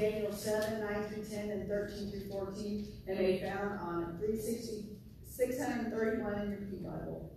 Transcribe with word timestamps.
Daniel 0.00 0.32
7, 0.32 0.80
9 0.80 1.04
through 1.08 1.24
10, 1.24 1.50
and 1.50 1.68
13 1.68 2.10
through 2.10 2.30
14, 2.30 2.88
and 3.06 3.18
may 3.18 3.38
found 3.38 3.78
on 3.80 4.16
360, 4.18 4.96
631 5.28 6.40
in 6.40 6.50
your 6.50 6.60
Pew 6.60 6.78
Bible. 6.78 7.30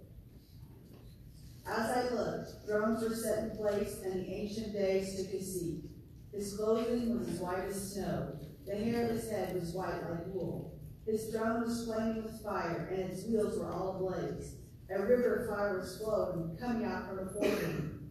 As 1.67 1.89
I 1.89 2.13
looked, 2.13 2.65
thrones 2.65 3.03
were 3.03 3.15
set 3.15 3.39
in 3.39 3.57
place, 3.57 3.99
and 4.03 4.13
the 4.13 4.33
Ancient 4.33 4.71
Days 4.71 5.17
took 5.17 5.31
his 5.31 5.59
seat. 5.59 5.83
His 6.31 6.55
clothing 6.55 7.17
was 7.17 7.27
as 7.27 7.39
white 7.39 7.65
as 7.65 7.93
snow. 7.93 8.39
The 8.65 8.75
hair 8.75 9.09
of 9.09 9.11
his 9.11 9.29
head 9.29 9.55
was 9.55 9.73
white 9.73 10.09
like 10.09 10.25
wool. 10.27 10.79
His 11.05 11.29
throne 11.31 11.63
was 11.63 11.85
flaming 11.85 12.23
with 12.23 12.41
fire, 12.41 12.87
and 12.91 13.11
its 13.11 13.25
wheels 13.25 13.59
were 13.59 13.69
all 13.69 13.97
ablaze. 13.97 14.55
A 14.89 15.01
river 15.01 15.43
of 15.43 15.49
fire 15.49 15.79
was 15.79 15.97
flowing, 15.97 16.57
coming 16.59 16.85
out 16.85 17.09
from 17.09 17.25
before 17.25 17.43
him. 17.45 18.02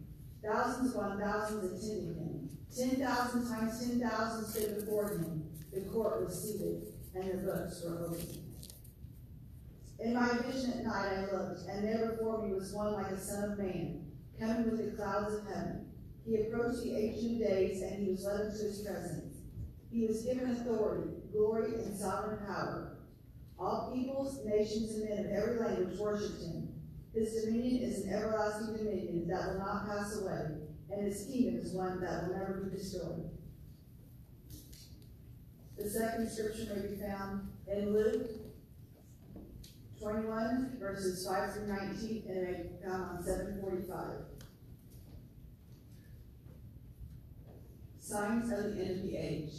Thousands 0.43 0.93
upon 0.93 1.19
thousands 1.19 1.85
attended 1.85 2.17
him. 2.17 2.49
Ten 2.75 2.95
thousand 2.97 3.47
times 3.47 3.79
ten 3.79 3.99
thousand 4.01 4.45
stood 4.45 4.85
before 4.85 5.09
him. 5.09 5.43
The 5.71 5.81
court 5.81 6.25
was 6.25 6.41
seated, 6.41 6.93
and 7.15 7.31
the 7.31 7.51
books 7.51 7.81
were 7.83 8.07
open. 8.07 8.27
In 9.99 10.13
my 10.13 10.27
vision 10.45 10.73
at 10.73 10.85
night 10.85 11.13
I 11.13 11.31
looked, 11.31 11.61
and 11.69 11.87
there 11.87 12.11
before 12.11 12.45
me 12.45 12.53
was 12.53 12.73
one 12.73 12.93
like 12.93 13.11
a 13.11 13.19
son 13.19 13.51
of 13.51 13.57
man, 13.57 14.11
coming 14.37 14.69
with 14.69 14.83
the 14.83 14.97
clouds 14.97 15.33
of 15.33 15.47
heaven. 15.47 15.85
He 16.25 16.35
approached 16.35 16.83
the 16.83 16.97
ancient 16.97 17.39
days, 17.39 17.81
and 17.81 18.03
he 18.03 18.11
was 18.11 18.25
led 18.25 18.41
into 18.41 18.63
his 18.63 18.81
presence. 18.81 19.37
He 19.89 20.05
was 20.05 20.23
given 20.23 20.51
authority, 20.51 21.11
glory, 21.31 21.75
and 21.75 21.97
sovereign 21.97 22.45
power. 22.45 22.97
All 23.57 23.93
peoples, 23.93 24.43
nations, 24.45 24.95
and 24.95 25.09
men 25.09 25.25
of 25.25 25.31
every 25.31 25.59
language 25.59 25.97
worshipped 25.97 26.41
him. 26.41 26.67
His 27.13 27.43
dominion 27.43 27.83
is 27.83 28.05
an 28.05 28.13
everlasting 28.13 28.75
dominion 28.75 29.27
that 29.27 29.49
will 29.49 29.59
not 29.59 29.87
pass 29.87 30.19
away, 30.19 30.45
and 30.89 31.05
his 31.05 31.25
kingdom 31.25 31.57
is 31.57 31.73
one 31.73 32.01
that 32.01 32.23
will 32.23 32.35
never 32.35 32.53
be 32.53 32.75
destroyed. 32.75 33.29
The 35.77 35.89
second 35.89 36.29
scripture 36.29 36.73
may 36.75 36.87
be 36.87 36.95
found 36.95 37.49
in 37.67 37.93
Luke 37.93 38.29
21, 40.01 40.77
verses 40.79 41.27
5 41.27 41.53
through 41.53 41.67
19, 41.67 42.23
and 42.27 42.43
may 42.43 42.63
be 42.63 42.69
found 42.83 43.17
on 43.17 43.23
745. 43.23 44.07
Signs 47.99 48.51
of 48.51 48.75
the 48.75 48.81
end 48.81 48.91
of 48.91 49.03
the 49.03 49.15
age. 49.17 49.53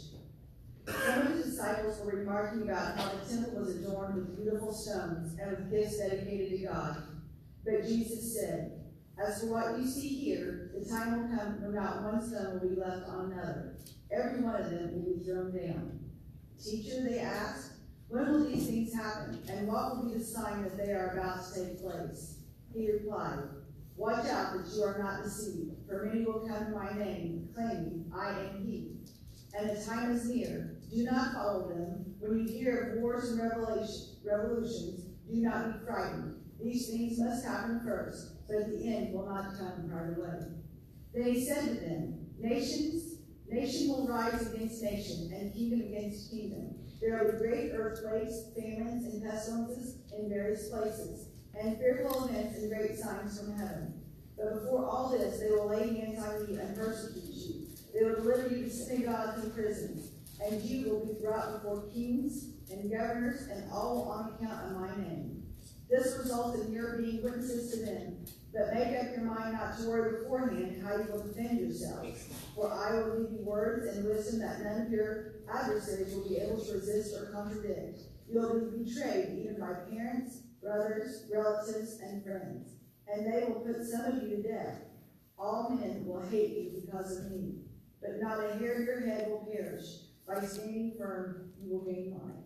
Some 0.87 1.27
of 1.27 1.37
the 1.37 1.43
disciples 1.43 1.99
were 2.05 2.17
remarking 2.19 2.63
about 2.63 2.97
how 2.97 3.11
the 3.11 3.29
temple 3.29 3.59
was 3.59 3.75
adorned 3.77 4.15
with 4.15 4.35
beautiful 4.35 4.73
stones 4.73 5.37
and 5.39 5.51
with 5.51 5.71
gifts 5.71 5.97
dedicated 5.97 6.59
to 6.59 6.65
God. 6.65 7.14
But 7.65 7.87
Jesus 7.87 8.39
said, 8.39 8.71
As 9.17 9.41
for 9.41 9.47
what 9.47 9.79
you 9.79 9.87
see 9.87 10.09
here, 10.09 10.71
the 10.77 10.87
time 10.87 11.11
will 11.11 11.37
come 11.37 11.61
when 11.61 11.73
not 11.73 12.03
one 12.03 12.21
stone 12.21 12.59
will 12.61 12.69
be 12.69 12.75
left 12.75 13.09
on 13.09 13.31
another. 13.31 13.77
Every 14.11 14.41
one 14.41 14.55
of 14.55 14.69
them 14.69 14.91
will 14.93 15.17
be 15.17 15.23
thrown 15.23 15.51
down. 15.51 15.99
Teacher, 16.63 17.03
they 17.03 17.19
asked, 17.19 17.71
when 18.07 18.31
will 18.31 18.45
these 18.45 18.67
things 18.67 18.93
happen? 18.93 19.41
And 19.49 19.67
what 19.67 19.97
will 19.97 20.09
be 20.09 20.17
the 20.17 20.23
sign 20.23 20.63
that 20.63 20.77
they 20.77 20.91
are 20.91 21.17
about 21.17 21.43
to 21.45 21.65
take 21.65 21.81
place? 21.81 22.39
He 22.73 22.91
replied, 22.91 23.39
Watch 23.97 24.25
out 24.27 24.53
that 24.53 24.71
you 24.75 24.83
are 24.83 24.99
not 24.99 25.23
deceived, 25.23 25.71
for 25.87 26.05
many 26.05 26.25
will 26.25 26.47
come 26.47 26.67
in 26.67 26.73
my 26.73 26.91
name, 26.93 27.49
claiming, 27.55 28.11
I 28.15 28.29
am 28.31 28.65
he. 28.65 28.91
And 29.57 29.69
the 29.69 29.83
time 29.85 30.11
is 30.11 30.25
near. 30.29 30.77
Do 30.93 31.03
not 31.03 31.33
follow 31.33 31.69
them. 31.69 32.13
When 32.19 32.45
you 32.45 32.53
hear 32.53 32.93
of 32.93 33.01
wars 33.01 33.31
and 33.31 33.41
revolutions, 33.41 35.05
do 35.27 35.41
not 35.41 35.73
be 35.73 35.85
frightened. 35.85 36.35
These 36.61 36.89
things 36.89 37.19
must 37.19 37.45
happen 37.45 37.81
first, 37.85 38.47
but 38.47 38.67
the 38.69 38.87
end 38.87 39.13
will 39.13 39.25
not 39.25 39.57
come 39.57 39.89
right 39.89 40.17
away. 40.17 40.39
Then 41.13 41.33
he 41.33 41.45
said 41.45 41.63
to 41.63 41.73
them, 41.75 42.25
Nations, 42.37 43.19
nation 43.49 43.89
will 43.89 44.07
rise 44.07 44.53
against 44.53 44.81
nation, 44.81 45.31
and 45.33 45.53
kingdom 45.53 45.81
against 45.81 46.31
kingdom. 46.31 46.75
There 47.01 47.23
will 47.23 47.33
be 47.33 47.37
great 47.37 47.71
earthquakes, 47.73 48.51
famines, 48.55 49.05
and 49.05 49.23
pestilences 49.23 49.97
in 50.17 50.29
various 50.29 50.69
places, 50.69 51.27
and 51.59 51.77
fearful 51.77 52.25
events 52.25 52.57
and 52.57 52.69
great 52.69 52.97
signs 52.97 53.39
from 53.39 53.57
heaven. 53.57 54.01
But 54.37 54.61
before 54.61 54.85
all 54.85 55.09
this, 55.09 55.39
they 55.39 55.51
will 55.51 55.69
lay 55.69 55.95
hands 55.95 56.23
on 56.23 56.47
you 56.47 56.59
and 56.59 56.75
persecute 56.75 57.23
you. 57.33 57.67
They 57.93 58.03
will 58.03 58.15
deliver 58.15 58.53
you 58.53 58.65
to 58.65 58.69
synagogues 58.69 59.43
and 59.43 59.53
prisons, 59.53 60.11
and 60.43 60.61
you 60.61 60.89
will 60.89 61.05
be 61.05 61.21
brought 61.21 61.53
before 61.53 61.87
kings 61.93 62.47
and 62.69 62.91
governors, 62.91 63.47
and 63.47 63.71
all 63.71 64.09
on 64.09 64.33
account 64.33 64.71
of 64.71 64.81
my 64.81 64.95
name. 64.97 65.43
This 65.89 66.17
results 66.17 66.59
in 66.61 66.73
your 66.73 66.97
being 66.97 67.23
witnesses 67.23 67.71
to 67.71 67.85
them. 67.85 68.25
But 68.53 68.73
make 68.73 68.97
up 68.97 69.11
your 69.11 69.25
mind 69.25 69.53
not 69.53 69.77
to 69.77 69.89
worry 69.89 70.21
beforehand 70.23 70.81
how 70.81 70.95
you 70.95 71.11
will 71.11 71.27
defend 71.27 71.59
yourselves. 71.59 72.29
For 72.55 72.71
I 72.71 72.95
will 72.95 73.23
give 73.23 73.31
you 73.33 73.45
words 73.45 73.95
and 73.95 74.05
wisdom 74.05 74.39
that 74.39 74.61
none 74.61 74.87
of 74.87 74.91
your 74.91 75.33
adversaries 75.53 76.15
will 76.15 76.27
be 76.27 76.37
able 76.37 76.63
to 76.63 76.73
resist 76.73 77.15
or 77.15 77.31
contradict. 77.33 77.99
You 78.31 78.39
will 78.39 78.71
be 78.71 78.83
betrayed 78.83 79.37
even 79.39 79.59
by 79.59 79.73
parents, 79.91 80.37
brothers, 80.61 81.25
relatives, 81.31 81.99
and 82.01 82.23
friends. 82.23 82.69
And 83.07 83.25
they 83.31 83.45
will 83.45 83.59
put 83.59 83.85
some 83.85 84.05
of 84.05 84.23
you 84.23 84.37
to 84.37 84.41
death. 84.41 84.79
All 85.37 85.69
men 85.69 86.05
will 86.05 86.21
hate 86.21 86.57
you 86.57 86.81
because 86.85 87.17
of 87.17 87.31
me. 87.31 87.55
But 88.01 88.21
not 88.21 88.39
a 88.39 88.55
hair 88.57 88.81
of 88.81 88.85
your 88.85 89.01
head 89.01 89.29
will 89.29 89.47
perish. 89.51 89.85
By 90.27 90.43
standing 90.45 90.93
firm, 90.97 91.51
you 91.61 91.71
will 91.71 91.81
gain 91.81 92.13
life. 92.13 92.45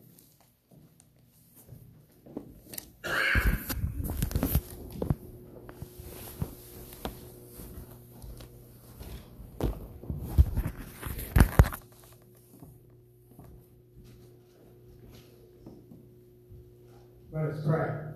Let 17.32 17.46
us 17.46 17.64
pray. 17.66 18.10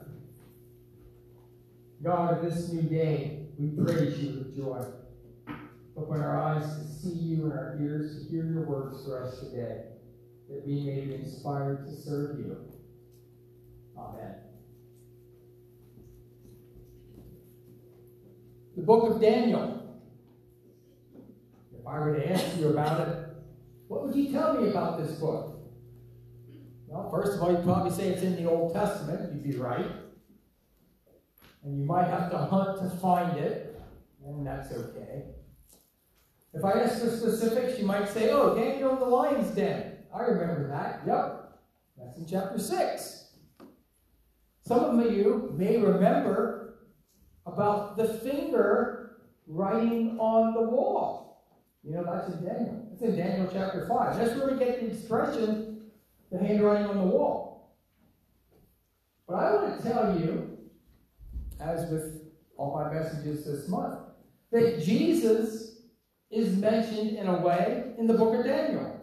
God, 2.03 2.32
this 2.43 2.69
new 2.69 2.81
day, 2.83 3.47
we 3.57 3.69
praise 3.83 4.19
you 4.19 4.39
with 4.39 4.55
joy. 4.55 4.83
Open 5.95 6.21
our 6.21 6.41
eyes 6.41 6.63
to 6.63 6.85
see 6.85 7.17
you 7.17 7.45
and 7.45 7.53
our 7.53 7.77
ears 7.81 8.17
to 8.17 8.29
hear 8.29 8.45
your 8.45 8.63
words 8.63 9.05
for 9.05 9.23
us 9.23 9.39
today, 9.39 9.83
that 10.49 10.65
we 10.65 10.81
may 10.81 11.01
be 11.01 11.15
inspired 11.15 11.85
to 11.85 11.95
serve 11.95 12.39
you. 12.39 12.57
Amen. 13.97 14.35
The 18.75 18.81
book 18.81 19.09
of 19.09 19.21
Daniel. 19.21 19.79
If 21.79 21.87
I 21.87 21.99
were 21.99 22.15
to 22.15 22.31
ask 22.31 22.57
you 22.57 22.69
about 22.69 23.07
it, 23.07 23.17
what 23.87 24.05
would 24.05 24.15
you 24.15 24.31
tell 24.31 24.59
me 24.59 24.69
about 24.69 24.97
this 24.97 25.11
book? 25.19 25.59
Well, 26.87 27.09
first 27.09 27.33
of 27.33 27.41
all, 27.41 27.51
you'd 27.51 27.63
probably 27.63 27.91
say 27.91 28.09
it's 28.09 28.23
in 28.23 28.35
the 28.35 28.49
Old 28.49 28.73
Testament. 28.73 29.33
You'd 29.33 29.43
be 29.43 29.57
right. 29.57 30.02
And 31.63 31.79
you 31.79 31.85
might 31.85 32.07
have 32.07 32.29
to 32.31 32.37
hunt 32.37 32.79
to 32.79 32.89
find 32.97 33.37
it, 33.37 33.81
and 34.25 34.45
that's 34.45 34.71
okay. 34.71 35.23
If 36.53 36.63
I 36.63 36.71
ask 36.71 37.01
for 37.01 37.09
specifics, 37.09 37.79
you 37.79 37.85
might 37.85 38.07
say, 38.09 38.29
oh, 38.31 38.55
Daniel 38.55 38.93
in 38.93 38.99
the 38.99 39.05
lion's 39.05 39.49
den. 39.55 39.97
I 40.13 40.21
remember 40.21 40.67
that. 40.67 41.01
Yep. 41.07 41.59
That's 41.97 42.17
in 42.17 42.27
chapter 42.27 42.59
6. 42.59 43.27
Some 44.65 44.99
of 44.99 45.11
you 45.11 45.53
may 45.57 45.77
remember 45.77 46.75
about 47.45 47.97
the 47.97 48.07
finger 48.07 49.17
writing 49.47 50.17
on 50.19 50.53
the 50.53 50.61
wall. 50.61 51.45
You 51.83 51.95
know, 51.95 52.03
that's 52.03 52.33
in 52.33 52.45
Daniel. 52.45 52.87
It's 52.93 53.01
in 53.01 53.15
Daniel 53.15 53.49
chapter 53.51 53.87
5. 53.87 54.17
That's 54.17 54.37
where 54.37 54.51
we 54.51 54.59
get 54.59 54.79
the 54.79 54.91
expression 54.91 55.73
the 56.33 56.39
handwriting 56.39 56.87
on 56.87 56.97
the 56.97 57.03
wall. 57.03 57.75
But 59.27 59.35
I 59.35 59.55
want 59.55 59.77
to 59.81 59.87
tell 59.87 60.19
you, 60.19 60.52
as 61.63 61.89
with 61.89 62.21
all 62.57 62.73
my 62.73 62.93
messages 62.93 63.45
this 63.45 63.67
month, 63.67 63.99
that 64.51 64.83
Jesus 64.83 65.77
is 66.29 66.55
mentioned 66.57 67.17
in 67.17 67.27
a 67.27 67.39
way 67.39 67.93
in 67.97 68.07
the 68.07 68.13
book 68.13 68.39
of 68.39 68.45
Daniel. 68.45 68.99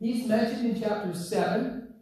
He's 0.00 0.26
mentioned 0.26 0.76
in 0.76 0.80
chapter 0.80 1.12
7, 1.12 1.92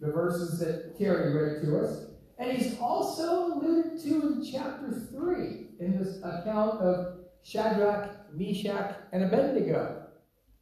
the 0.00 0.10
verses 0.10 0.58
that 0.60 0.98
Terry 0.98 1.32
read 1.32 1.62
to 1.62 1.80
us. 1.80 2.06
And 2.38 2.50
he's 2.50 2.78
also 2.78 3.54
alluded 3.54 4.02
to 4.04 4.32
in 4.32 4.44
chapter 4.50 4.90
3 5.10 5.66
in 5.80 5.98
this 5.98 6.18
account 6.18 6.80
of 6.80 7.18
Shadrach, 7.42 8.32
Meshach, 8.34 8.96
and 9.12 9.24
Abednego. 9.24 10.06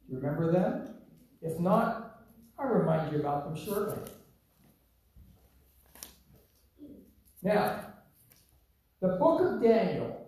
You 0.09 0.17
remember 0.17 0.51
them? 0.51 0.95
If 1.41 1.59
not, 1.59 2.23
I'll 2.59 2.67
remind 2.67 3.11
you 3.11 3.19
about 3.19 3.45
them 3.45 3.65
shortly. 3.65 3.97
Now, 7.43 7.85
the 9.01 9.09
book 9.09 9.41
of 9.41 9.61
Daniel 9.61 10.27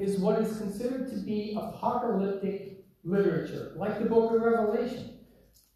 is 0.00 0.18
what 0.18 0.40
is 0.40 0.58
considered 0.58 1.08
to 1.10 1.16
be 1.18 1.56
apocalyptic 1.56 2.84
literature, 3.04 3.72
like 3.76 3.98
the 3.98 4.06
book 4.06 4.34
of 4.34 4.42
Revelation. 4.42 5.18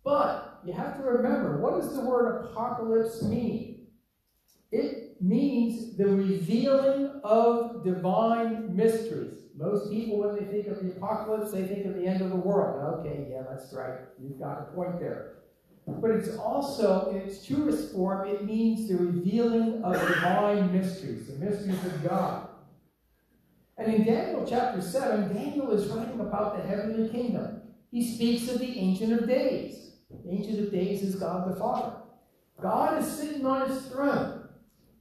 But 0.05 0.61
you 0.65 0.73
have 0.73 0.97
to 0.97 1.03
remember, 1.05 1.61
what 1.61 1.81
does 1.81 1.95
the 1.95 2.01
word 2.01 2.45
apocalypse 2.45 3.23
mean? 3.23 3.87
It 4.73 5.21
means 5.21 5.97
the 5.97 6.07
revealing 6.07 7.21
of 7.23 7.85
divine 7.85 8.75
mysteries. 8.75 9.39
Most 9.57 9.91
people, 9.91 10.19
when 10.19 10.35
they 10.35 10.51
think 10.51 10.67
of 10.67 10.83
the 10.83 10.91
apocalypse, 10.93 11.53
they 11.53 11.65
think 11.65 11.87
of 11.87 11.95
the 11.95 12.07
end 12.07 12.23
of 12.23 12.31
the 12.31 12.37
world. 12.37 13.01
Okay, 13.01 13.29
yeah, 13.31 13.43
that's 13.49 13.73
right. 13.73 14.01
You've 14.21 14.41
got 14.41 14.61
a 14.61 14.75
point 14.75 14.99
there. 14.99 15.42
But 15.87 16.13
it's 16.13 16.37
also, 16.37 17.11
in 17.11 17.17
its 17.17 17.45
truest 17.45 17.93
form, 17.93 18.29
it 18.29 18.45
means 18.45 18.89
the 18.89 18.97
revealing 18.97 19.83
of 19.83 19.95
divine 19.95 20.73
mysteries, 20.73 21.27
the 21.27 21.45
mysteries 21.45 21.85
of 21.85 22.09
God. 22.09 22.49
And 23.77 23.93
in 23.93 24.05
Daniel 24.05 24.47
chapter 24.49 24.81
7, 24.81 25.35
Daniel 25.35 25.73
is 25.73 25.89
writing 25.89 26.21
about 26.21 26.57
the 26.57 26.63
heavenly 26.63 27.09
kingdom. 27.09 27.63
He 27.91 28.15
speaks 28.15 28.49
of 28.53 28.61
the 28.61 28.79
Ancient 28.79 29.13
of 29.13 29.29
Days. 29.29 29.97
The 30.25 30.31
Ancient 30.31 30.61
of 30.61 30.71
Days 30.71 31.03
is 31.03 31.17
God 31.17 31.51
the 31.51 31.57
Father. 31.57 31.97
God 32.61 33.03
is 33.03 33.11
sitting 33.11 33.45
on 33.45 33.69
his 33.69 33.83
throne. 33.87 34.49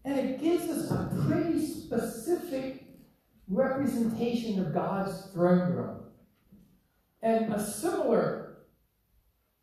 And 0.03 0.19
it 0.19 0.41
gives 0.41 0.67
us 0.67 0.89
a 0.89 1.11
pretty 1.27 1.63
specific 1.63 2.85
representation 3.47 4.59
of 4.59 4.73
God's 4.73 5.27
throne 5.27 5.73
room. 5.73 5.97
And 7.21 7.53
a 7.53 7.63
similar 7.63 8.40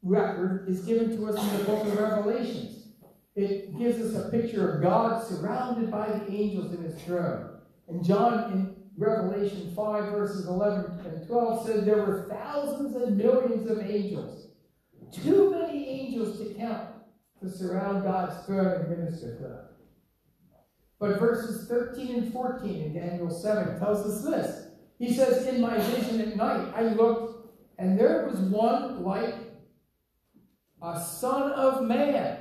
record 0.03 0.69
is 0.69 0.81
given 0.81 1.17
to 1.17 1.27
us 1.27 1.41
in 1.41 1.59
the 1.59 1.65
book 1.65 1.87
of 1.87 1.99
Revelations. 1.99 2.89
It 3.35 3.79
gives 3.79 4.01
us 4.01 4.27
a 4.27 4.31
picture 4.31 4.73
of 4.73 4.83
God 4.83 5.25
surrounded 5.25 5.91
by 5.91 6.09
the 6.09 6.33
angels 6.33 6.75
in 6.75 6.83
his 6.83 7.01
throne. 7.03 7.51
And 7.89 8.05
John 8.05 8.53
in 8.53 8.77
Revelation 8.97 9.73
5, 9.77 10.13
verses 10.13 10.47
11 10.49 11.07
and 11.07 11.27
12 11.27 11.67
says 11.67 11.85
there 11.85 12.05
were 12.05 12.27
thousands 12.29 12.97
and 12.97 13.17
millions 13.17 13.71
of 13.71 13.79
angels. 13.79 14.49
Too 15.13 15.51
many 15.51 15.89
angels 15.89 16.39
to 16.39 16.55
count 16.55 16.89
to 17.41 17.49
surround 17.49 18.03
God's 18.03 18.45
throne 18.45 18.81
and 18.81 18.91
minister 18.91 19.37
to 19.37 19.43
them. 19.43 19.59
But 20.99 21.21
verses 21.21 21.69
13 21.69 22.17
and 22.17 22.33
14 22.33 22.83
in 22.83 22.93
Daniel 22.93 23.31
7 23.31 23.79
tells 23.79 24.05
us 24.05 24.25
this. 24.25 24.67
He 24.99 25.15
says, 25.15 25.47
In 25.47 25.61
my 25.61 25.79
vision 25.79 26.21
at 26.21 26.37
night 26.37 26.73
I 26.75 26.83
looked, 26.83 27.47
and 27.79 27.99
there 27.99 28.29
was 28.29 28.41
one 28.41 29.05
like 29.05 29.48
a 30.83 31.01
son 31.01 31.53
of 31.53 31.83
man 31.83 32.39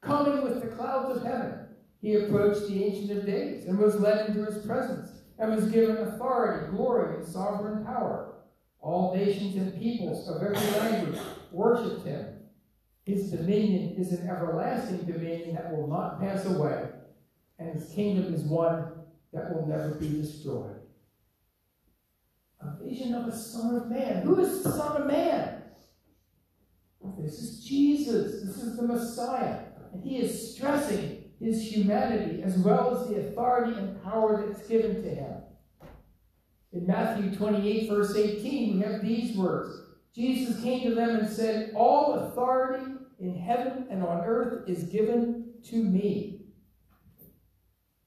coming 0.00 0.42
with 0.42 0.60
the 0.60 0.68
clouds 0.68 1.16
of 1.16 1.22
heaven. 1.24 1.66
He 2.00 2.14
approached 2.14 2.66
the 2.68 2.84
Ancient 2.84 3.18
of 3.18 3.26
Days 3.26 3.66
and 3.66 3.78
was 3.78 4.00
led 4.00 4.28
into 4.28 4.44
his 4.44 4.64
presence 4.66 5.10
and 5.38 5.54
was 5.54 5.70
given 5.70 5.96
authority, 5.96 6.70
glory, 6.70 7.16
and 7.16 7.26
sovereign 7.26 7.84
power. 7.84 8.34
All 8.80 9.14
nations 9.14 9.54
and 9.56 9.78
peoples 9.78 10.28
of 10.28 10.42
every 10.42 10.56
language 10.80 11.20
worshipped 11.52 12.04
him. 12.04 12.26
His 13.04 13.30
dominion 13.30 13.94
is 13.96 14.12
an 14.12 14.28
everlasting 14.28 15.04
dominion 15.04 15.54
that 15.54 15.74
will 15.74 15.86
not 15.86 16.20
pass 16.20 16.44
away, 16.46 16.88
and 17.58 17.72
his 17.72 17.92
kingdom 17.92 18.34
is 18.34 18.42
one 18.42 18.92
that 19.32 19.54
will 19.54 19.66
never 19.66 19.94
be 19.94 20.08
destroyed. 20.08 20.76
A 22.60 22.84
vision 22.84 23.14
of 23.14 23.26
a 23.26 23.36
Son 23.36 23.74
of 23.76 23.88
Man. 23.88 24.22
Who 24.22 24.38
is 24.40 24.62
the 24.62 24.70
Son 24.70 25.02
of 25.02 25.06
Man? 25.06 25.61
This 27.18 27.38
is 27.38 27.64
Jesus. 27.64 28.42
This 28.42 28.56
is 28.58 28.76
the 28.76 28.86
Messiah. 28.86 29.60
And 29.92 30.02
he 30.02 30.18
is 30.18 30.54
stressing 30.54 31.24
his 31.40 31.62
humanity 31.62 32.42
as 32.42 32.56
well 32.58 32.96
as 32.96 33.08
the 33.08 33.20
authority 33.20 33.78
and 33.78 34.02
power 34.02 34.44
that's 34.46 34.66
given 34.66 35.02
to 35.02 35.08
him. 35.08 35.34
In 36.72 36.86
Matthew 36.86 37.34
28, 37.34 37.90
verse 37.90 38.16
18, 38.16 38.78
we 38.78 38.84
have 38.84 39.02
these 39.02 39.36
words 39.36 39.82
Jesus 40.14 40.62
came 40.62 40.82
to 40.88 40.94
them 40.94 41.16
and 41.16 41.28
said, 41.28 41.72
All 41.74 42.14
authority 42.14 42.84
in 43.18 43.34
heaven 43.34 43.86
and 43.90 44.02
on 44.02 44.20
earth 44.24 44.68
is 44.68 44.84
given 44.84 45.54
to 45.64 45.76
me. 45.76 46.42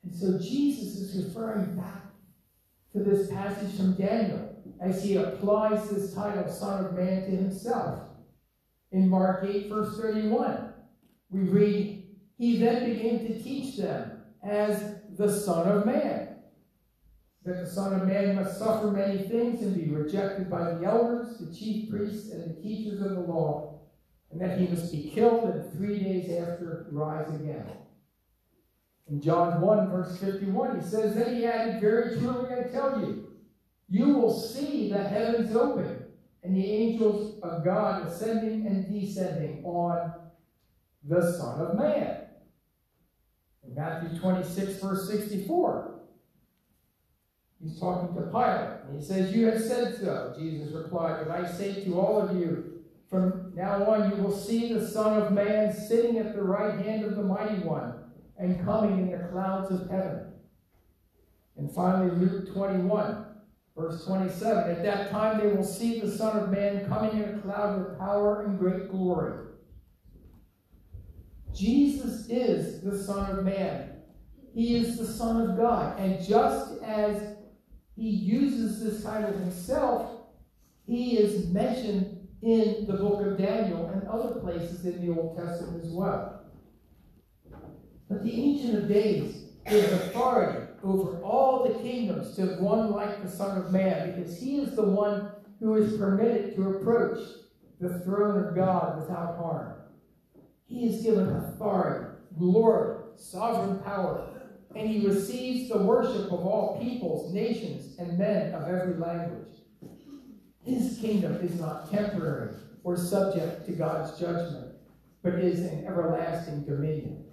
And 0.04 0.16
so 0.16 0.38
Jesus 0.38 0.98
is 0.98 1.26
referring 1.26 1.76
back 1.76 2.04
to 2.94 3.00
this 3.00 3.30
passage 3.30 3.76
from 3.76 3.94
Daniel 3.94 4.56
as 4.80 5.04
he 5.04 5.16
applies 5.16 5.90
this 5.90 6.14
title, 6.14 6.48
Son 6.52 6.86
of 6.86 6.94
Man, 6.94 7.24
to 7.24 7.32
himself. 7.32 8.04
In 8.96 9.10
Mark 9.10 9.44
8, 9.44 9.68
verse 9.68 10.00
31, 10.00 10.70
we 11.30 11.42
read, 11.42 12.08
He 12.38 12.60
then 12.60 12.94
began 12.94 13.20
to 13.28 13.44
teach 13.44 13.76
them 13.76 14.22
as 14.42 15.02
the 15.18 15.30
Son 15.30 15.68
of 15.68 15.86
Man 15.86 16.30
that 17.44 17.66
the 17.66 17.70
Son 17.70 17.92
of 17.92 18.08
Man 18.08 18.38
must 18.38 18.58
suffer 18.58 18.88
many 18.88 19.18
things 19.18 19.62
and 19.62 19.76
be 19.76 19.94
rejected 19.94 20.50
by 20.50 20.72
the 20.72 20.86
elders, 20.86 21.40
the 21.40 21.54
chief 21.54 21.90
priests, 21.90 22.32
and 22.32 22.50
the 22.50 22.62
teachers 22.62 23.02
of 23.02 23.10
the 23.12 23.20
law, 23.20 23.82
and 24.32 24.40
that 24.40 24.58
he 24.58 24.68
must 24.68 24.94
be 24.94 25.12
killed 25.14 25.44
and 25.44 25.74
three 25.74 26.00
days 26.00 26.32
after 26.32 26.88
rise 26.90 27.28
again. 27.36 27.68
In 29.10 29.20
John 29.20 29.60
1, 29.60 29.90
verse 29.90 30.18
51, 30.22 30.80
he 30.80 30.88
says, 30.88 31.16
Then 31.16 31.36
he 31.36 31.46
added, 31.46 31.82
Very 31.82 32.18
truly 32.18 32.50
I 32.50 32.70
tell 32.70 33.02
you, 33.02 33.28
you 33.90 34.14
will 34.14 34.40
see 34.40 34.90
the 34.90 35.04
heavens 35.04 35.54
open 35.54 35.95
and 36.46 36.56
the 36.56 36.72
angels 36.72 37.40
of 37.42 37.66
God 37.66 38.06
ascending 38.06 38.68
and 38.68 38.88
descending 38.88 39.64
on 39.66 40.14
the 41.04 41.34
Son 41.34 41.60
of 41.60 41.76
Man. 41.76 42.18
In 43.68 43.74
Matthew 43.74 44.20
26, 44.20 44.80
verse 44.80 45.10
64, 45.10 45.96
He's 47.64 47.80
talking 47.80 48.16
to 48.16 48.22
Pilate. 48.30 48.86
And 48.88 49.00
he 49.00 49.04
says, 49.04 49.36
You 49.36 49.48
have 49.48 49.62
said 49.62 49.98
so. 50.00 50.36
Jesus 50.38 50.72
replied, 50.72 51.26
But 51.26 51.32
I 51.32 51.52
say 51.52 51.84
to 51.84 52.00
all 52.00 52.22
of 52.22 52.38
you, 52.38 52.84
from 53.10 53.54
now 53.56 53.84
on 53.86 54.12
you 54.12 54.22
will 54.22 54.36
see 54.36 54.72
the 54.72 54.88
Son 54.88 55.20
of 55.20 55.32
Man 55.32 55.74
sitting 55.74 56.18
at 56.18 56.36
the 56.36 56.44
right 56.44 56.80
hand 56.80 57.06
of 57.06 57.16
the 57.16 57.24
Mighty 57.24 57.60
One 57.64 57.94
and 58.38 58.64
coming 58.64 59.00
in 59.00 59.12
the 59.12 59.28
clouds 59.30 59.72
of 59.72 59.90
heaven. 59.90 60.34
And 61.58 61.74
finally, 61.74 62.12
Luke 62.12 62.54
21, 62.54 63.26
verse 63.76 64.06
27. 64.06 64.72
At 64.72 64.84
that 64.84 65.12
time 65.12 65.40
they 65.40 65.48
will 65.48 65.64
see 65.64 66.00
the 66.00 66.12
Son 66.12 66.38
of 66.38 66.50
Man 66.50 66.88
coming 66.88 67.22
in 67.22 67.36
a 67.36 67.38
cloud 67.40 67.80
with 67.80 68.00
power 68.00 68.44
and 68.44 68.58
great 68.58 68.90
glory. 68.90 69.48
Jesus 71.54 72.28
is 72.28 72.82
the 72.82 72.98
Son 72.98 73.32
of 73.32 73.46
Man. 73.46 73.92
He 74.54 74.76
is 74.76 74.98
the 74.98 75.06
Son 75.06 75.50
of 75.50 75.58
God. 75.58 76.00
And 76.00 76.26
just 76.26 76.82
as 76.82 77.36
he 77.96 78.10
uses 78.10 78.84
this 78.84 79.04
title 79.04 79.32
himself, 79.32 80.12
he 80.86 81.18
is 81.18 81.48
mentioned 81.48 82.28
in 82.42 82.86
the 82.86 82.94
book 82.94 83.26
of 83.26 83.38
Daniel 83.38 83.88
and 83.88 84.08
other 84.08 84.40
places 84.40 84.86
in 84.86 85.06
the 85.06 85.14
Old 85.14 85.38
Testament 85.38 85.84
as 85.84 85.92
well. 85.92 86.42
But 88.10 88.24
the 88.24 88.34
Ancient 88.34 88.84
of 88.84 88.88
Days 88.88 89.46
gives 89.68 89.92
authority 89.92 90.65
over 90.86 91.22
all 91.22 91.68
the 91.68 91.80
kingdoms 91.80 92.36
to 92.36 92.46
one 92.62 92.92
like 92.92 93.24
the 93.24 93.30
Son 93.30 93.58
of 93.58 93.72
Man, 93.72 94.12
because 94.12 94.40
he 94.40 94.60
is 94.60 94.76
the 94.76 94.84
one 94.84 95.32
who 95.60 95.76
is 95.76 95.98
permitted 95.98 96.56
to 96.56 96.76
approach 96.76 97.20
the 97.80 98.00
throne 98.00 98.46
of 98.46 98.56
God 98.56 99.02
without 99.02 99.38
harm. 99.38 99.74
He 100.68 100.88
is 100.88 101.04
given 101.04 101.30
authority, 101.30 102.08
glory, 102.38 102.98
sovereign 103.16 103.80
power, 103.80 104.30
and 104.76 104.90
he 104.90 105.08
receives 105.08 105.70
the 105.70 105.80
worship 105.80 106.32
of 106.32 106.46
all 106.46 106.80
peoples, 106.82 107.34
nations, 107.34 107.98
and 107.98 108.18
men 108.18 108.54
of 108.54 108.68
every 108.68 108.96
language. 108.96 109.56
His 110.64 110.98
kingdom 111.00 111.36
is 111.36 111.60
not 111.60 111.90
temporary 111.92 112.56
or 112.84 112.98
subject 112.98 113.66
to 113.66 113.72
God's 113.72 114.20
judgment, 114.20 114.74
but 115.24 115.36
is 115.36 115.62
an 115.62 115.86
everlasting 115.86 116.64
dominion. 116.64 117.26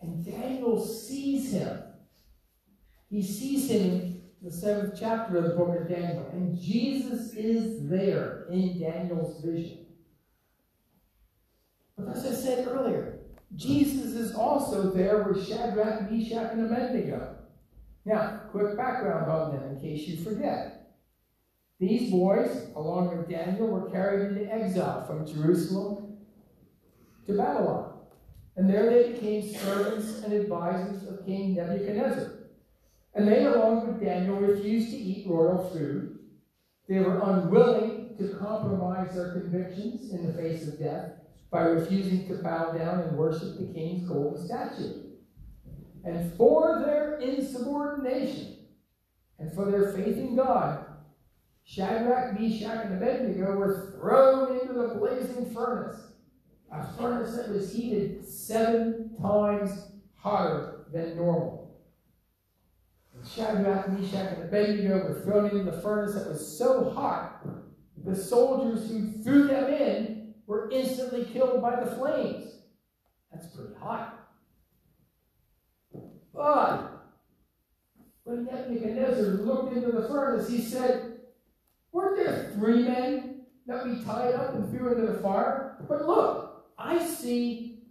And 0.00 0.24
Daniel 0.24 0.84
sees 0.84 1.52
him. 1.52 1.82
He 3.10 3.22
sees 3.22 3.68
him 3.68 3.82
in 3.82 4.22
the 4.40 4.52
seventh 4.52 4.94
chapter 4.98 5.38
of 5.38 5.44
the 5.44 5.50
book 5.50 5.80
of 5.80 5.88
Daniel, 5.88 6.28
and 6.32 6.58
Jesus 6.58 7.34
is 7.34 7.88
there 7.88 8.46
in 8.50 8.80
Daniel's 8.80 9.42
vision. 9.42 9.86
But 11.98 12.16
as 12.16 12.24
I 12.24 12.32
said 12.32 12.68
earlier, 12.68 13.18
Jesus 13.56 14.14
is 14.14 14.34
also 14.34 14.90
there 14.90 15.24
with 15.24 15.46
Shadrach, 15.46 16.10
Meshach, 16.10 16.52
and 16.52 16.66
Abednego. 16.66 17.36
Now, 18.04 18.42
quick 18.50 18.76
background 18.76 19.30
on 19.30 19.56
them 19.56 19.70
in 19.70 19.80
case 19.80 20.06
you 20.06 20.22
forget. 20.22 20.94
These 21.80 22.10
boys, 22.10 22.68
along 22.76 23.16
with 23.16 23.28
Daniel, 23.28 23.66
were 23.66 23.90
carried 23.90 24.28
into 24.28 24.52
exile 24.52 25.04
from 25.06 25.26
Jerusalem 25.26 26.18
to 27.26 27.36
Babylon. 27.36 27.94
And 28.56 28.68
there 28.68 28.88
they 28.88 29.12
became 29.12 29.54
servants 29.54 30.22
and 30.22 30.32
advisors 30.32 31.08
of 31.08 31.24
King 31.26 31.54
Nebuchadnezzar. 31.54 32.39
And 33.14 33.26
they, 33.26 33.44
along 33.44 33.86
with 33.86 34.00
Daniel, 34.00 34.36
refused 34.36 34.90
to 34.90 34.96
eat 34.96 35.26
royal 35.28 35.68
food. 35.70 36.18
They 36.88 36.98
were 36.98 37.20
unwilling 37.20 38.16
to 38.18 38.36
compromise 38.36 39.14
their 39.14 39.32
convictions 39.32 40.12
in 40.12 40.26
the 40.26 40.32
face 40.32 40.68
of 40.68 40.78
death 40.78 41.12
by 41.50 41.62
refusing 41.62 42.28
to 42.28 42.42
bow 42.42 42.72
down 42.72 43.00
and 43.00 43.16
worship 43.16 43.58
the 43.58 43.72
king's 43.72 44.08
golden 44.08 44.46
statue. 44.46 45.02
And 46.04 46.32
for 46.34 46.80
their 46.84 47.18
insubordination 47.18 48.56
and 49.38 49.52
for 49.52 49.70
their 49.70 49.92
faith 49.92 50.16
in 50.16 50.36
God, 50.36 50.86
Shadrach, 51.64 52.38
Meshach, 52.38 52.86
and 52.86 52.94
Abednego 52.94 53.56
were 53.56 53.94
thrown 53.96 54.58
into 54.60 54.72
the 54.72 54.94
blazing 54.94 55.52
furnace, 55.54 56.00
a 56.72 56.86
furnace 56.94 57.36
that 57.36 57.50
was 57.50 57.72
heated 57.72 58.26
seven 58.26 59.16
times 59.20 59.92
hotter 60.16 60.86
than 60.92 61.16
normal. 61.16 61.59
Shadrach, 63.34 63.88
Meshach, 63.90 64.32
and 64.32 64.42
Abednego 64.44 65.08
were 65.08 65.20
thrown 65.20 65.50
into 65.50 65.70
the 65.70 65.80
furnace 65.80 66.14
that 66.14 66.28
was 66.28 66.58
so 66.58 66.90
hot, 66.90 67.46
the 68.04 68.16
soldiers 68.16 68.88
who 68.90 69.22
threw 69.22 69.46
them 69.46 69.72
in 69.72 70.34
were 70.46 70.68
instantly 70.70 71.24
killed 71.24 71.62
by 71.62 71.82
the 71.82 71.90
flames. 71.92 72.54
That's 73.32 73.46
pretty 73.54 73.74
hot. 73.74 74.18
But 76.34 76.90
when 78.24 78.46
Nebuchadnezzar 78.46 79.44
looked 79.44 79.76
into 79.76 79.92
the 79.92 80.08
furnace, 80.08 80.48
he 80.48 80.60
said, 80.60 81.20
Weren't 81.92 82.16
there 82.16 82.52
three 82.54 82.82
men 82.82 83.42
that 83.66 83.86
we 83.86 84.02
tied 84.02 84.34
up 84.34 84.54
and 84.54 84.70
threw 84.70 84.92
into 84.92 85.12
the 85.12 85.18
fire? 85.18 85.84
But 85.88 86.06
look, 86.06 86.64
I 86.78 87.04
see 87.06 87.82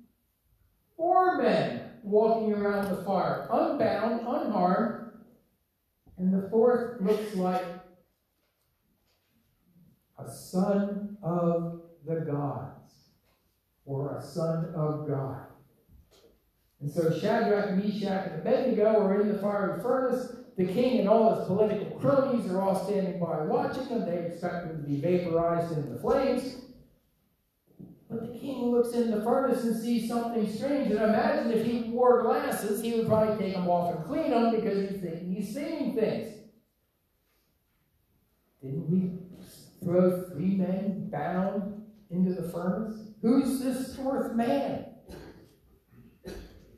four 0.98 1.38
men 1.38 1.92
walking 2.04 2.54
around 2.54 2.90
the 2.90 3.04
fire, 3.04 3.48
unbound, 3.52 4.22
unharmed, 4.22 4.99
and 6.20 6.34
the 6.34 6.50
fourth 6.50 7.02
looks 7.02 7.34
like 7.36 7.64
a 10.18 10.30
son 10.30 11.18
of 11.24 11.82
the 12.06 12.16
gods 12.16 13.10
or 13.86 14.18
a 14.18 14.22
son 14.22 14.74
of 14.76 15.08
God. 15.08 15.46
And 16.82 16.92
so 16.92 17.18
Shadrach, 17.18 17.76
Meshach, 17.78 18.28
and 18.28 18.42
Abednego 18.42 19.02
are 19.02 19.22
in 19.22 19.30
the 19.30 19.40
fiery 19.40 19.82
furnace. 19.82 20.36
The 20.58 20.66
king 20.66 21.00
and 21.00 21.08
all 21.08 21.36
his 21.36 21.48
political 21.48 21.98
cronies 22.00 22.52
are 22.52 22.62
all 22.62 22.86
standing 22.86 23.20
by 23.20 23.46
watching 23.46 23.88
them. 23.88 24.06
They 24.06 24.26
expect 24.26 24.68
them 24.68 24.82
to 24.82 24.90
be 24.90 25.00
vaporized 25.00 25.72
in 25.72 25.94
the 25.94 26.00
flames. 26.00 26.56
But 28.10 28.22
the 28.22 28.40
king 28.40 28.72
looks 28.72 28.94
in 28.94 29.12
the 29.12 29.22
furnace 29.22 29.64
and 29.64 29.80
sees 29.80 30.10
something 30.10 30.52
strange. 30.52 30.90
And 30.92 31.00
imagine 31.00 31.52
if 31.52 31.66
he 31.66 31.92
wore 31.92 32.24
glasses, 32.24 32.82
he 32.82 32.96
would 32.96 33.08
probably 33.08 33.38
take 33.38 33.54
them 33.54 33.70
off 33.70 33.96
and 33.96 34.06
clean 34.06 34.32
them 34.32 34.56
because 34.56 34.90
he's 34.90 35.00
thinking 35.00 35.32
he's 35.32 35.54
seeing 35.54 35.96
things. 35.96 36.36
Didn't 38.64 38.90
we 38.90 39.12
throw 39.84 40.24
three 40.32 40.56
men 40.56 41.10
bound 41.12 41.86
into 42.10 42.34
the 42.34 42.50
furnace? 42.50 43.00
Who's 43.22 43.60
this 43.60 43.96
fourth 43.96 44.34
man? 44.34 44.86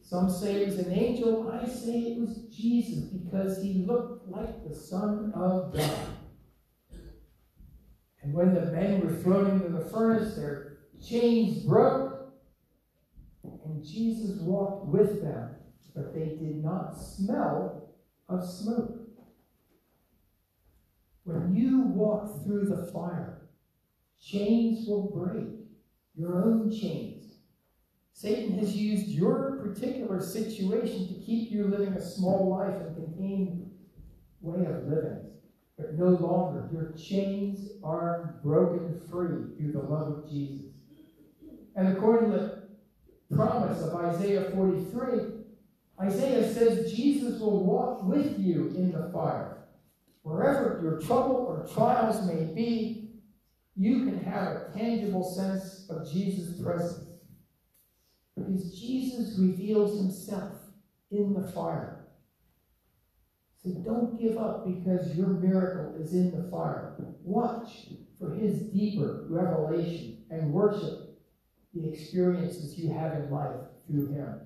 Some 0.02 0.30
say 0.30 0.64
it 0.64 0.68
was 0.68 0.80
an 0.80 0.92
angel. 0.92 1.50
I 1.50 1.66
say 1.66 2.00
it 2.00 2.20
was 2.20 2.50
Jesus 2.54 3.06
because 3.06 3.64
he 3.64 3.86
looked 3.88 4.28
like 4.28 4.68
the 4.68 4.76
Son 4.76 5.32
of 5.34 5.74
God. 5.74 5.98
And 8.22 8.34
when 8.34 8.54
the 8.54 8.66
men 8.66 9.00
were 9.00 9.16
thrown 9.16 9.52
into 9.52 9.70
the 9.70 9.86
furnace, 9.90 10.36
their 10.36 10.71
chains 11.02 11.64
broke, 11.64 12.34
and 13.44 13.84
Jesus 13.84 14.40
walked 14.42 14.88
with 14.88 15.22
them, 15.22 15.56
but 15.96 16.14
they 16.14 16.26
did 16.26 16.64
not 16.64 16.94
smell 16.98 17.90
of 18.30 18.48
smoke. 18.48 18.98
When 21.24 21.56
you 21.56 21.82
walk 21.82 22.44
through 22.44 22.66
the 22.66 22.92
fire, 22.92 23.50
chains 24.22 24.88
will 24.88 25.10
break, 25.10 25.48
your 26.16 26.44
own 26.44 26.72
chains. 26.72 27.36
Satan 28.14 28.58
has 28.60 28.76
used 28.76 29.08
your 29.08 29.58
particular 29.64 30.20
situation 30.22 31.08
to 31.08 31.26
keep 31.26 31.52
you 31.52 31.66
living 31.66 31.94
a 31.94 32.02
small 32.02 32.50
life 32.50 32.76
and 32.76 32.96
contained 32.96 33.72
way 34.42 34.66
of 34.66 34.86
living. 34.86 35.20
But 35.78 35.96
no 35.96 36.10
longer. 36.10 36.70
Your 36.72 36.92
chains 36.92 37.70
are 37.84 38.40
broken 38.44 39.02
free 39.10 39.56
through 39.58 39.72
the 39.72 39.80
love 39.80 40.08
of 40.10 40.30
Jesus. 40.30 40.71
And 41.76 41.88
according 41.96 42.32
to 42.32 42.38
the 43.30 43.36
promise 43.36 43.82
of 43.82 43.96
Isaiah 43.96 44.52
43, 44.52 45.20
Isaiah 46.02 46.54
says 46.54 46.94
Jesus 46.94 47.40
will 47.40 47.64
walk 47.66 48.04
with 48.04 48.40
you 48.40 48.74
in 48.76 48.92
the 48.92 49.10
fire. 49.14 49.68
Wherever 50.24 50.80
your 50.84 51.00
trouble 51.00 51.36
or 51.36 51.68
trials 51.74 52.26
may 52.26 52.54
be, 52.54 53.10
you 53.76 54.06
can 54.06 54.24
have 54.24 54.48
a 54.48 54.72
tangible 54.76 55.24
sense 55.24 55.88
of 55.90 56.12
Jesus' 56.12 56.62
presence. 56.62 57.20
Because 58.36 58.80
Jesus 58.80 59.38
reveals 59.40 59.98
himself 59.98 60.54
in 61.10 61.34
the 61.34 61.48
fire. 61.52 62.06
So 63.64 63.70
don't 63.86 64.20
give 64.20 64.38
up 64.38 64.66
because 64.66 65.16
your 65.16 65.28
miracle 65.28 66.02
is 66.02 66.14
in 66.14 66.32
the 66.32 66.50
fire. 66.50 66.96
Watch 67.24 67.90
for 68.20 68.34
his 68.34 68.60
deeper 68.60 69.26
revelation 69.30 70.24
and 70.32 70.52
worship 70.52 71.01
the 71.74 71.90
experiences 71.90 72.78
you 72.78 72.92
have 72.92 73.14
in 73.14 73.30
life 73.30 73.56
through 73.88 74.08
him. 74.14 74.42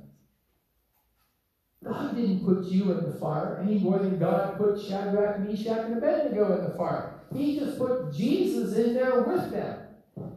God 1.83 2.15
didn't 2.15 2.45
put 2.45 2.65
you 2.65 2.91
in 2.91 3.03
the 3.09 3.17
fire 3.19 3.61
any 3.63 3.77
more 3.77 3.99
than 3.99 4.17
God 4.17 4.57
put 4.57 4.81
Shadrach, 4.81 5.39
Meshach, 5.39 5.85
and 5.85 5.97
Abednego 5.97 6.57
in 6.57 6.63
the 6.63 6.75
fire. 6.75 7.21
He 7.33 7.59
just 7.59 7.77
put 7.77 8.13
Jesus 8.13 8.75
in 8.75 8.93
there 8.93 9.21
with 9.23 9.51
them. 9.51 9.79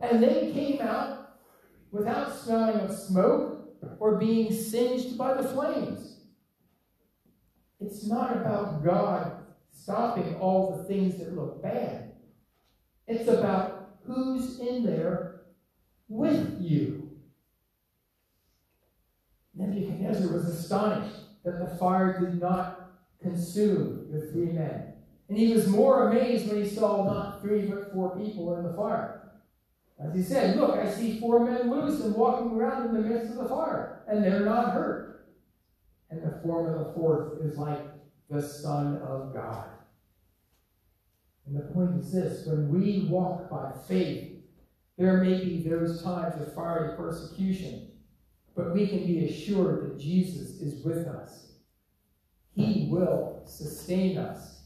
And 0.03 0.23
they 0.23 0.53
came 0.53 0.81
out 0.81 1.39
without 1.91 2.35
smelling 2.37 2.81
of 2.81 2.95
smoke 2.95 3.59
or 3.99 4.17
being 4.17 4.53
singed 4.53 5.17
by 5.17 5.35
the 5.35 5.49
flames. 5.49 6.21
It's 7.81 8.07
not 8.07 8.37
about 8.37 8.85
God 8.85 9.33
stopping 9.71 10.35
all 10.37 10.77
the 10.77 10.85
things 10.85 11.17
that 11.19 11.35
look 11.35 11.63
bad. 11.63 12.13
It's 13.07 13.29
about 13.29 13.99
who's 14.05 14.59
in 14.59 14.85
there 14.85 15.28
with 16.09 16.61
you. 16.61 17.11
Nebuchadnezzar 19.55 20.33
was 20.33 20.47
astonished 20.47 21.17
that 21.45 21.59
the 21.59 21.77
fire 21.77 22.21
did 22.21 22.41
not 22.41 22.91
consume 23.21 24.07
the 24.13 24.31
three 24.33 24.53
men. 24.53 24.93
And 25.29 25.37
he 25.37 25.53
was 25.53 25.67
more 25.67 26.11
amazed 26.11 26.49
when 26.49 26.63
he 26.63 26.69
saw 26.69 27.05
not 27.05 27.43
three 27.43 27.67
but 27.67 27.93
four 27.93 28.17
people 28.17 28.57
in 28.57 28.65
the 28.65 28.73
fire. 28.73 29.33
As 29.99 30.15
he 30.15 30.23
said, 30.23 30.57
Look, 30.57 30.77
I 30.77 30.91
see 30.91 31.19
four 31.19 31.45
men 31.45 31.71
loose 31.71 32.01
and 32.03 32.15
walking 32.15 32.53
around 32.53 32.87
in 32.87 32.95
the 32.95 33.09
midst 33.09 33.33
of 33.33 33.39
the 33.39 33.49
fire, 33.49 34.03
and 34.09 34.23
they're 34.23 34.45
not 34.45 34.73
hurt. 34.73 35.27
And 36.11 36.23
the 36.23 36.41
form 36.43 36.67
of 36.67 36.87
the 36.87 36.93
fourth 36.93 37.41
is 37.43 37.59
like 37.59 37.81
the 38.31 38.41
Son 38.41 38.99
of 38.99 39.35
God. 39.35 39.67
And 41.47 41.57
the 41.57 41.73
point 41.73 41.99
is 41.99 42.13
this 42.13 42.47
when 42.47 42.69
we 42.69 43.07
walk 43.11 43.51
by 43.51 43.73
faith, 43.87 44.38
there 44.99 45.19
may 45.19 45.45
be 45.45 45.63
those 45.63 46.03
times 46.03 46.43
of 46.43 46.53
fiery 46.55 46.97
persecution, 46.97 47.93
but 48.57 48.75
we 48.75 48.89
can 48.89 49.07
be 49.07 49.27
assured 49.27 49.85
that 49.85 50.01
Jesus 50.01 50.61
is 50.61 50.85
with 50.85 51.07
us. 51.07 51.53
He 52.53 52.89
will 52.91 53.43
sustain 53.47 54.19
us, 54.19 54.65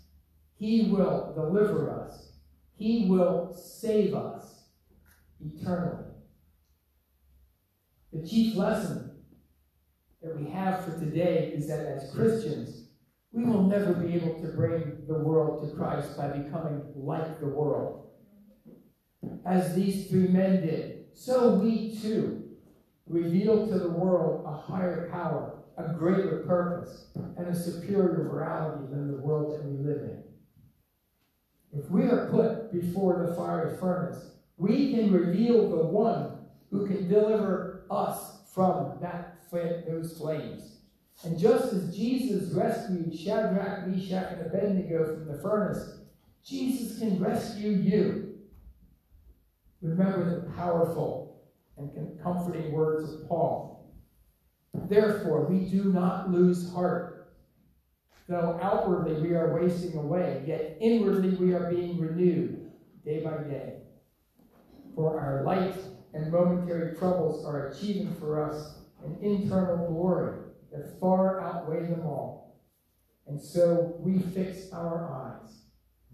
He 0.57 0.91
will 0.91 1.35
deliver 1.35 1.91
us, 1.91 2.33
He 2.77 3.07
will 3.11 3.53
save 3.55 4.15
us 4.15 4.65
eternally. 5.39 6.07
The 8.15 8.27
chief 8.27 8.57
lesson 8.57 9.11
that 10.23 10.39
we 10.39 10.51
have 10.51 10.85
for 10.85 10.99
today 10.99 11.53
is 11.55 11.69
that 11.69 11.85
as 11.85 12.11
Christians, 12.15 12.89
we 13.33 13.45
will 13.45 13.65
never 13.65 13.93
be 13.93 14.15
able 14.15 14.41
to 14.41 14.49
bring 14.49 15.05
the 15.07 15.15
world 15.15 15.69
to 15.69 15.77
Christ 15.77 16.17
by 16.17 16.29
becoming 16.29 16.83
like 16.95 17.41
the 17.41 17.49
world. 17.49 18.02
As 19.45 19.75
these 19.75 20.09
three 20.09 20.29
men 20.29 20.63
did, 20.63 21.07
so 21.15 21.55
we 21.55 21.99
too 22.01 22.43
reveal 23.07 23.67
to 23.67 23.79
the 23.79 23.89
world 23.89 24.45
a 24.47 24.53
higher 24.53 25.11
power, 25.13 25.59
a 25.77 25.93
greater 25.93 26.45
purpose, 26.47 27.07
and 27.37 27.47
a 27.47 27.55
superior 27.55 28.25
morality 28.25 28.87
than 28.91 29.11
the 29.11 29.23
world 29.23 29.53
that 29.53 29.65
we 29.65 29.77
live 29.79 30.03
in. 30.03 30.23
If 31.73 31.91
we 31.91 32.03
are 32.05 32.29
put 32.31 32.73
before 32.73 33.27
the 33.27 33.35
fiery 33.35 33.77
furnace, 33.79 34.33
we 34.57 34.95
can 34.95 35.13
reveal 35.13 35.71
the 35.71 35.87
one 35.87 36.39
who 36.71 36.87
can 36.87 37.09
deliver 37.09 37.87
us 37.91 38.41
from 38.53 38.99
that 39.01 39.33
those 39.87 40.17
flames. 40.17 40.79
And 41.25 41.39
just 41.39 41.73
as 41.73 41.95
Jesus 41.95 42.53
rescued 42.53 43.17
Shadrach, 43.17 43.87
Meshach, 43.87 44.33
and 44.33 44.47
Abednego 44.47 45.05
from 45.05 45.27
the 45.27 45.39
furnace, 45.39 45.99
Jesus 46.45 46.99
can 46.99 47.21
rescue 47.21 47.71
you. 47.71 48.32
Remember 49.83 50.41
the 50.41 50.53
powerful 50.53 51.43
and 51.77 51.91
comforting 52.23 52.73
words 52.73 53.13
of 53.13 53.29
Paul. 53.29 53.93
Therefore, 54.89 55.47
we 55.47 55.69
do 55.69 55.93
not 55.93 56.31
lose 56.31 56.73
heart. 56.73 57.35
Though 58.29 58.59
outwardly 58.63 59.21
we 59.21 59.35
are 59.35 59.59
wasting 59.61 59.99
away, 59.99 60.45
yet 60.47 60.79
inwardly 60.81 61.31
we 61.31 61.53
are 61.53 61.71
being 61.71 61.99
renewed 61.99 62.71
day 63.05 63.25
by 63.25 63.39
day. 63.39 63.81
For 64.95 65.19
our 65.19 65.43
light 65.43 65.75
and 66.15 66.31
momentary 66.31 66.97
troubles 66.97 67.45
are 67.45 67.69
achieving 67.69 68.15
for 68.15 68.43
us 68.43 68.79
an 69.05 69.17
internal 69.21 69.89
glory 69.89 70.39
that 70.71 71.01
far 71.01 71.41
outweigh 71.41 71.87
them 71.87 72.03
all. 72.03 72.61
And 73.27 73.41
so 73.41 73.97
we 73.99 74.21
fix 74.21 74.71
our 74.73 75.11
eyes, 75.11 75.63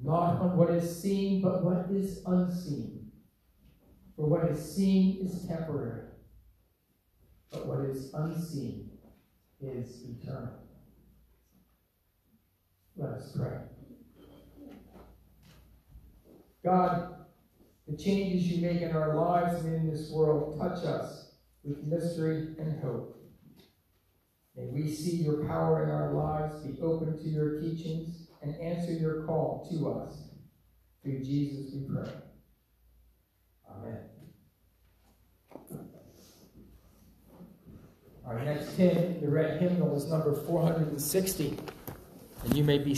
not 0.03 0.41
on 0.41 0.57
what 0.57 0.71
is 0.71 1.03
seen, 1.03 1.43
but 1.43 1.65
what 1.65 1.91
is 1.91 2.23
unseen. 2.25 2.98
For 4.19 4.27
what 4.27 4.51
is 4.51 4.75
seen 4.75 5.25
is 5.25 5.47
temporary, 5.47 6.09
but 7.53 7.69
what 7.69 7.85
is 7.85 8.13
unseen 8.13 8.91
is 9.61 10.03
eternal. 10.03 10.55
Let 12.97 13.11
us 13.11 13.31
pray. 13.37 13.59
God, 16.65 17.27
the 17.87 17.97
changes 17.97 18.49
you 18.49 18.61
make 18.61 18.83
in 18.83 18.91
our 18.91 19.15
lives 19.15 19.65
and 19.65 19.77
in 19.77 19.89
this 19.89 20.11
world 20.11 20.59
touch 20.59 20.85
us 20.85 21.37
with 21.63 21.85
mystery 21.85 22.57
and 22.59 22.83
hope. 22.83 23.17
May 24.57 24.67
we 24.67 24.93
see 24.93 25.19
your 25.19 25.47
power 25.47 25.85
in 25.85 25.91
our 25.91 26.13
lives, 26.13 26.65
be 26.65 26.77
open 26.83 27.17
to 27.17 27.29
your 27.29 27.61
teachings, 27.61 28.27
and 28.43 28.61
answer 28.61 28.95
your 28.95 29.23
call 29.27 29.69
to 29.71 29.93
us. 29.93 30.33
Through 31.05 31.23
Jesus 31.23 31.73
we 31.73 31.87
pray. 31.95 32.11
Amen. 33.83 33.99
Our 38.27 38.45
next 38.45 38.75
hymn, 38.77 39.21
the 39.21 39.29
red 39.29 39.61
hymnal, 39.61 39.97
is 39.97 40.07
number 40.07 40.35
460, 40.35 41.57
and 42.45 42.57
you 42.57 42.65
may 42.65 42.79
be 42.79 42.95